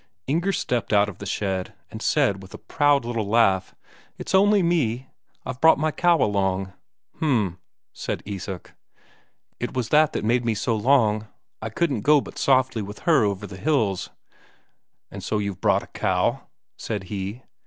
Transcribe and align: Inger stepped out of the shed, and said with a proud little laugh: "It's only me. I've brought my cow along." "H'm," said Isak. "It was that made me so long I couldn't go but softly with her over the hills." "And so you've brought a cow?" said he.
Inger 0.25 0.51
stepped 0.51 0.91
out 0.93 1.09
of 1.09 1.19
the 1.19 1.27
shed, 1.27 1.75
and 1.91 2.01
said 2.01 2.41
with 2.41 2.55
a 2.55 2.57
proud 2.57 3.05
little 3.05 3.27
laugh: 3.29 3.75
"It's 4.17 4.33
only 4.33 4.63
me. 4.63 5.11
I've 5.45 5.61
brought 5.61 5.77
my 5.77 5.91
cow 5.91 6.15
along." 6.23 6.73
"H'm," 7.17 7.59
said 7.93 8.23
Isak. 8.25 8.73
"It 9.59 9.75
was 9.75 9.89
that 9.89 10.23
made 10.23 10.43
me 10.43 10.55
so 10.55 10.75
long 10.75 11.27
I 11.61 11.69
couldn't 11.69 12.01
go 12.01 12.19
but 12.19 12.39
softly 12.39 12.81
with 12.81 13.01
her 13.01 13.23
over 13.23 13.45
the 13.45 13.57
hills." 13.57 14.09
"And 15.11 15.23
so 15.23 15.37
you've 15.37 15.61
brought 15.61 15.83
a 15.83 15.87
cow?" 15.93 16.47
said 16.77 17.03
he. 17.03 17.43